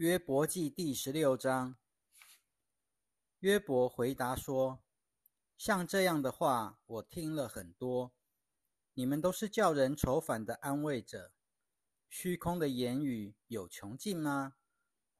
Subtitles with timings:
[0.00, 1.76] 约伯记第十六章，
[3.40, 4.82] 约伯回答说
[5.58, 8.14] ：“像这样的话，我听了很多。
[8.94, 11.34] 你们都是叫人愁烦的安慰者。
[12.08, 14.54] 虚空的言语有穷尽吗？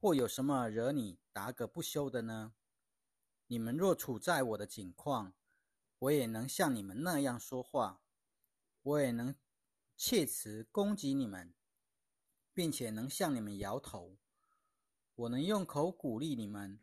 [0.00, 2.54] 或有什么惹你答个不休的呢？
[3.48, 5.34] 你们若处在我的境况，
[5.98, 8.00] 我也能像你们那样说话，
[8.80, 9.34] 我也能
[9.98, 11.52] 切词攻击你们，
[12.54, 14.16] 并且能向你们摇头。”
[15.20, 16.80] 我能用口鼓励你们，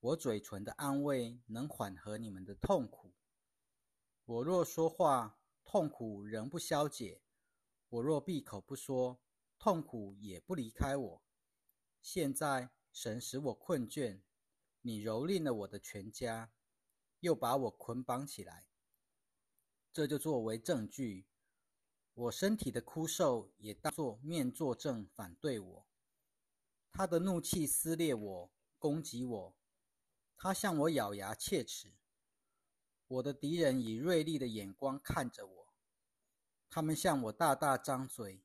[0.00, 3.14] 我嘴唇的安慰能缓和你们的痛苦。
[4.26, 7.22] 我若说话，痛苦仍不消解；
[7.88, 9.18] 我若闭口不说，
[9.58, 11.22] 痛苦也不离开我。
[12.02, 14.20] 现在神使我困倦，
[14.82, 16.52] 你蹂躏了我的全家，
[17.20, 18.66] 又把我捆绑起来，
[19.90, 21.24] 这就作为证据。
[22.12, 25.86] 我身体的枯瘦也当作面作证，反对我。
[26.92, 29.56] 他的怒气撕裂我，攻击我。
[30.36, 31.94] 他向我咬牙切齿。
[33.06, 35.74] 我的敌人以锐利的眼光看着我。
[36.68, 38.44] 他们向我大大张嘴，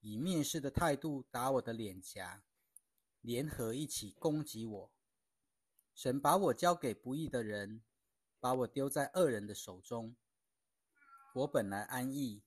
[0.00, 2.44] 以蔑视的态度打我的脸颊，
[3.20, 4.92] 联合一起攻击我。
[5.94, 7.82] 神把我交给不义的人，
[8.40, 10.16] 把我丢在恶人的手中。
[11.34, 12.42] 我本来安逸，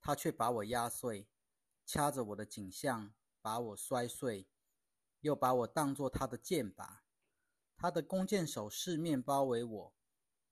[0.00, 1.28] 他却把我压碎，
[1.84, 4.48] 掐着我的颈项，把我摔碎。
[5.20, 6.98] 又把我当作他的箭靶，
[7.76, 9.94] 他的弓箭手四面包围我，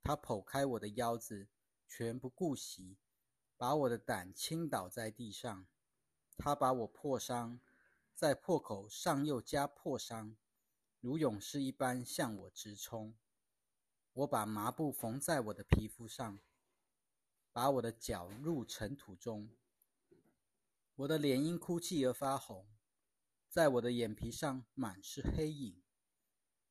[0.03, 1.48] 他剖开我的腰子，
[1.86, 2.98] 全不顾惜，
[3.56, 5.67] 把我的胆倾倒在地上。
[6.37, 7.61] 他把我破伤，
[8.12, 10.37] 在破口上又加破伤，
[11.00, 13.17] 如勇士一般向我直冲。
[14.12, 16.39] 我把麻布缝在我的皮肤上，
[17.53, 19.50] 把我的脚入尘土中，
[20.97, 22.67] 我的脸因哭泣而发红。
[23.56, 25.82] 在我的眼皮上满是黑影，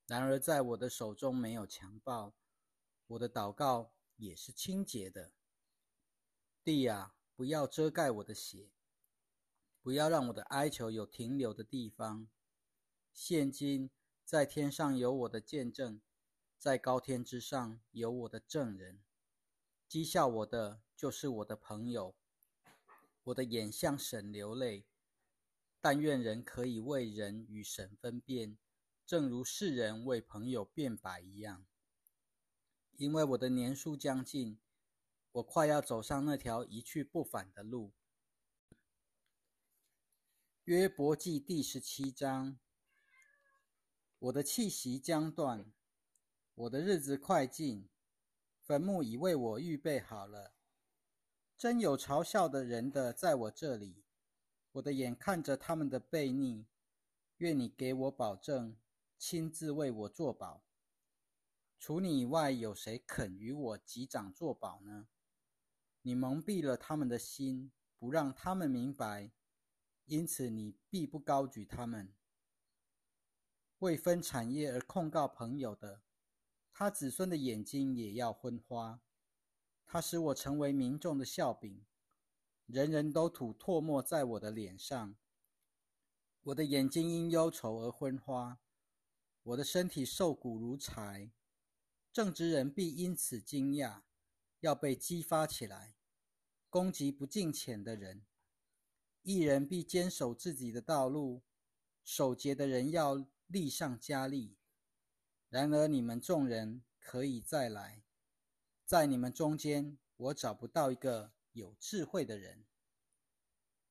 [0.06, 2.36] 然而在我的手中没有强暴，
[3.08, 5.32] 我的祷告也是清洁的。
[6.64, 8.70] 地啊，不要遮盖我的血，
[9.82, 12.28] 不要让我的哀求有停留的地方。
[13.12, 13.90] 现今
[14.24, 16.00] 在天上有我的见证，
[16.60, 19.02] 在高天之上有我的证人。
[19.90, 22.16] 讥笑我的就是我的朋友，
[23.24, 24.86] 我的眼向神流泪。
[25.88, 28.58] 但愿人可以为人与神分辨，
[29.06, 31.64] 正如世人为朋友辩白一样。
[32.98, 34.58] 因为我的年数将近，
[35.34, 37.94] 我快要走上那条一去不返的路。
[40.64, 42.58] 约伯记第十七章：
[44.18, 45.72] 我的气息将断，
[46.56, 47.88] 我的日子快尽，
[48.64, 50.56] 坟墓已为我预备好了。
[51.56, 54.04] 真有嘲笑的人的在我这里。
[54.76, 56.66] 我的眼看着他们的背逆，
[57.38, 58.76] 愿你给我保证，
[59.18, 60.66] 亲自为我作保。
[61.80, 65.08] 除你以外，有谁肯与我击掌作保呢？
[66.02, 69.32] 你蒙蔽了他们的心，不让他们明白，
[70.08, 72.14] 因此你必不高举他们。
[73.80, 76.02] 为分产业而控告朋友的，
[76.74, 79.00] 他子孙的眼睛也要昏花。
[79.86, 81.86] 他使我成为民众的笑柄。
[82.66, 85.16] 人人都吐唾沫在我的脸上，
[86.42, 88.60] 我的眼睛因忧愁而昏花，
[89.44, 91.32] 我的身体瘦骨如柴。
[92.12, 94.02] 正直人必因此惊讶，
[94.62, 95.96] 要被激发起来，
[96.70, 98.26] 攻击不敬虔的人。
[99.22, 101.44] 一人必坚守自己的道路，
[102.04, 104.58] 守节的人要力上加力。
[105.50, 108.02] 然而你们众人可以再来，
[108.86, 111.35] 在你们中间，我找不到一个。
[111.56, 112.66] 有智慧的人，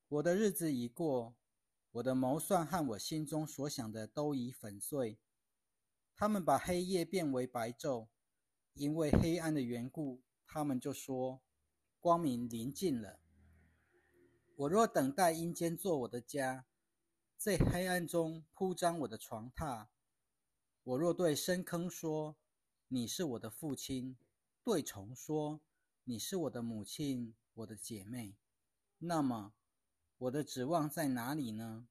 [0.07, 1.35] 我的日子已过，
[1.93, 5.19] 我的谋算和我心中所想的都已粉碎。
[6.15, 8.09] 他们把黑夜变为白昼，
[8.75, 11.41] 因为黑暗的缘故，他们就说
[12.01, 13.19] 光明临近了。
[14.57, 16.67] 我若等待阴间做我的家，
[17.39, 19.87] 在黑暗中铺张我的床榻；
[20.83, 22.37] 我若对深坑说
[22.89, 24.19] 你是我的父亲，
[24.63, 25.63] 对虫说
[26.05, 27.35] 你是我的母亲。
[27.55, 28.37] 我的姐妹，
[28.99, 29.55] 那么
[30.19, 31.87] 我的指望在哪里呢？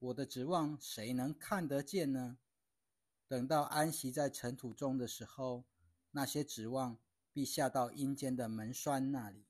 [0.00, 2.38] 我的指望谁能看得见呢？
[3.28, 5.64] 等到安息在尘土中的时候，
[6.10, 6.98] 那些指望
[7.32, 9.46] 必下到阴间的门栓那里。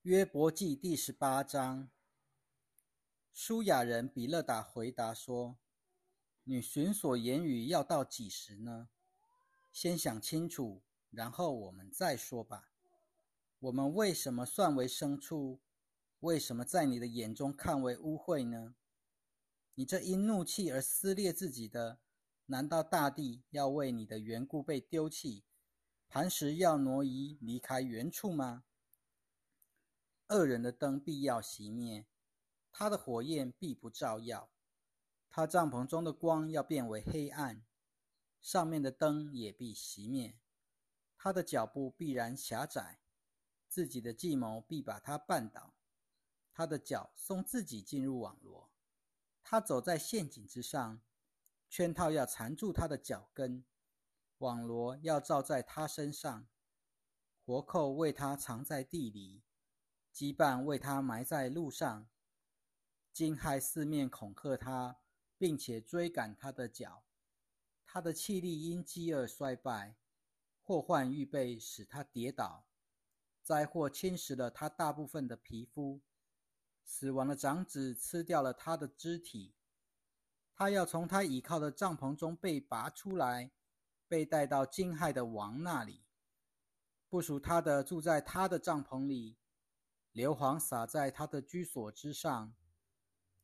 [0.00, 1.90] 约伯记第十八章，
[3.34, 5.58] 舒雅人比勒达回答说
[6.44, 8.88] ：“你寻所言语要到几时呢？
[9.72, 12.70] 先想清楚。”然后我们再说吧。
[13.58, 15.60] 我们为什么算为牲畜？
[16.20, 18.74] 为什么在你的眼中看为污秽呢？
[19.74, 21.98] 你这因怒气而撕裂自己的，
[22.46, 25.44] 难道大地要为你的缘故被丢弃，
[26.08, 28.64] 磐石要挪移离开原处吗？
[30.28, 32.06] 恶人的灯必要熄灭，
[32.70, 34.50] 他的火焰必不照耀，
[35.28, 37.62] 他帐篷中的光要变为黑暗，
[38.42, 40.36] 上面的灯也必熄灭，
[41.16, 43.00] 他的脚步必然狭窄，
[43.68, 45.76] 自己的计谋必把他绊倒。
[46.52, 48.70] 他的脚送自己进入网罗，
[49.42, 51.00] 他走在陷阱之上，
[51.70, 53.64] 圈套要缠住他的脚跟，
[54.38, 56.46] 网罗要罩在他身上，
[57.46, 59.44] 活扣为他藏在地里，
[60.12, 62.10] 羁绊为他埋在路上，
[63.12, 64.98] 惊骇四面恐吓他，
[65.38, 67.04] 并且追赶他的脚，
[67.94, 69.98] 他的气力因饥饿衰败，
[70.62, 72.64] 祸患预备使他跌倒，
[73.42, 76.00] 灾祸侵蚀了他大部分的皮肤。
[76.82, 79.52] 死亡的长子吃掉了他的肢体，
[80.54, 83.50] 他要从他倚靠的帐篷中被拔出来，
[84.08, 86.02] 被带到惊骇的王那里。
[87.10, 89.36] 不属他的住在他的帐篷里，
[90.12, 92.54] 硫磺洒在他的居所之上，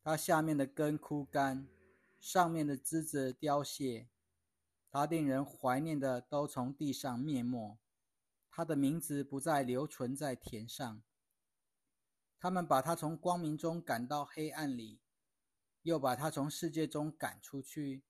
[0.02, 1.68] 他下面的根枯干，
[2.18, 4.08] 上面的枝子凋谢，
[4.90, 7.78] 他令人怀念的都从地上灭没，
[8.50, 11.02] 他的名字不再留存在田上。
[12.40, 15.00] 他们把他从光明中赶到黑暗里，
[15.82, 18.02] 又把他从世界中赶出去。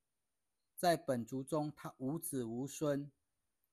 [0.76, 3.10] 在本族中，他无子无孙，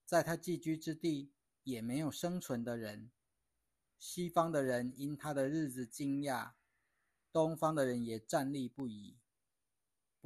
[0.06, 1.31] 在他寄居之地
[1.63, 3.12] 也没有生存的人。
[4.00, 6.54] 西方的人因他的日子惊讶，
[7.31, 9.18] 东方的人也站立不已。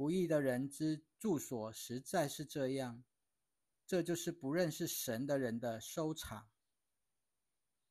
[0.00, 3.04] 不义的人之住所实在是这样，
[3.86, 6.48] 这就是不认识神的人的收场。